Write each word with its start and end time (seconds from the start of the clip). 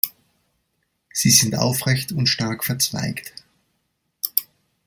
Sie 1.13 1.29
sind 1.29 1.53
aufrecht 1.53 2.11
und 2.11 2.25
stark 2.25 2.63
verzweigt. 2.63 3.35